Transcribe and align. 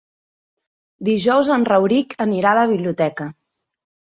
Dijous 1.09 1.51
en 1.57 1.67
Rauric 1.71 2.17
anirà 2.27 2.55
a 2.55 2.59
la 2.61 2.67
biblioteca. 2.73 3.29